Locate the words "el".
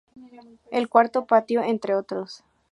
0.71-0.89